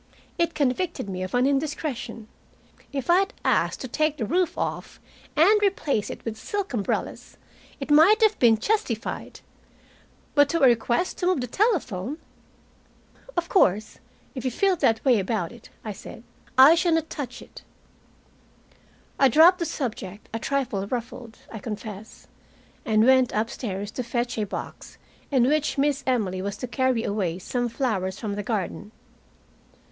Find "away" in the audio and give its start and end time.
27.03-27.37